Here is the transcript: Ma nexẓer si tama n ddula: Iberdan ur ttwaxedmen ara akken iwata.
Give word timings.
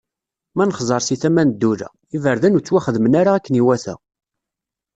Ma 0.55 0.63
nexẓer 0.65 1.01
si 1.03 1.15
tama 1.21 1.43
n 1.43 1.49
ddula: 1.53 1.89
Iberdan 2.15 2.55
ur 2.57 2.61
ttwaxedmen 2.63 3.17
ara 3.19 3.31
akken 3.35 3.59
iwata. 3.61 3.95